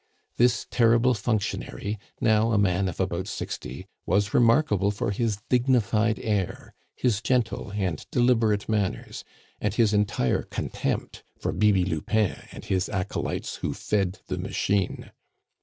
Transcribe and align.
This 0.37 0.65
terrible 0.71 1.13
functionary, 1.13 1.99
now 2.19 2.53
a 2.53 2.57
man 2.57 2.87
of 2.89 2.99
about 2.99 3.27
sixty, 3.27 3.85
was 4.07 4.33
remarkable 4.33 4.89
for 4.89 5.11
his 5.11 5.43
dignified 5.47 6.17
air, 6.23 6.73
his 6.95 7.21
gentle 7.21 7.69
and 7.73 8.03
deliberate 8.09 8.67
manners, 8.67 9.23
and 9.59 9.75
his 9.75 9.93
entire 9.93 10.41
contempt 10.41 11.21
for 11.37 11.51
Bibi 11.51 11.85
Lupin 11.85 12.35
and 12.51 12.65
his 12.65 12.89
acolytes 12.89 13.57
who 13.57 13.75
fed 13.75 14.17
the 14.25 14.39
machine. 14.39 15.11